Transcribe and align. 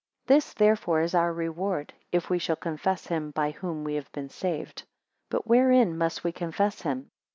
This 0.25 0.53
therefore 0.55 1.01
is 1.01 1.13
our 1.13 1.31
reward, 1.31 1.93
if 2.11 2.27
we 2.27 2.39
shall 2.39 2.55
confess 2.55 3.05
him 3.05 3.29
by 3.29 3.51
whom 3.51 3.83
we 3.83 3.93
have 3.93 4.11
been 4.11 4.29
saved. 4.29 4.79
11 4.79 4.87
But, 5.29 5.45
wherein 5.45 5.95
must 5.95 6.23
we 6.23 6.31
confess 6.31 6.81
him? 6.81 7.11